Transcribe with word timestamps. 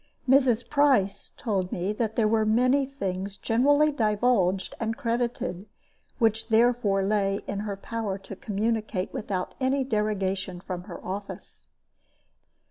Mrs. 0.27 0.67
Price 0.67 1.29
told 1.37 1.71
me 1.71 1.93
that 1.93 2.15
there 2.15 2.27
were 2.27 2.43
many 2.43 2.87
things 2.87 3.37
generally 3.37 3.91
divulged 3.91 4.73
and 4.79 4.97
credited, 4.97 5.67
which 6.17 6.47
therefore 6.47 7.03
lay 7.05 7.41
in 7.45 7.59
her 7.59 7.77
power 7.77 8.17
to 8.17 8.35
communicate 8.35 9.13
without 9.13 9.53
any 9.59 9.83
derogation 9.83 10.59
from 10.59 10.85
her 10.85 11.05
office. 11.05 11.67